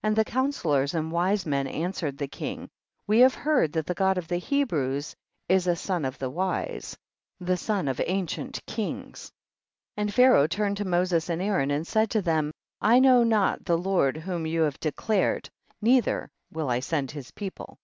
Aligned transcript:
45. 0.00 0.08
And 0.08 0.16
the 0.16 0.24
counsellors 0.30 0.94
and 0.94 1.12
wise 1.12 1.44
men 1.44 1.66
answered 1.66 2.16
the 2.16 2.26
king, 2.26 2.70
we 3.06 3.18
have 3.18 3.34
heard 3.34 3.74
that 3.74 3.84
the 3.86 3.92
God 3.92 4.16
of 4.16 4.26
the 4.26 4.38
Hebrews 4.38 5.14
is 5.50 5.66
a 5.66 5.76
son 5.76 6.06
of 6.06 6.18
the 6.18 6.30
wise,* 6.30 6.96
the 7.38 7.58
son 7.58 7.86
of 7.86 8.00
an 8.00 8.26
cient 8.26 8.64
kings. 8.64 9.16
46. 9.96 9.98
And 9.98 10.14
Pharaoh 10.14 10.46
turned 10.46 10.78
to 10.78 10.86
Moses 10.86 11.28
and 11.28 11.42
Aaron 11.42 11.70
and 11.70 11.86
said 11.86 12.08
to 12.12 12.22
them, 12.22 12.52
I 12.80 13.00
know 13.00 13.22
not 13.22 13.66
the 13.66 13.76
Lord 13.76 14.16
whom 14.16 14.46
you 14.46 14.62
have 14.62 14.80
declar 14.80 15.36
ed, 15.36 15.50
neither 15.82 16.30
will 16.50 16.70
I 16.70 16.80
send 16.80 17.10
his 17.10 17.30
people. 17.32 17.76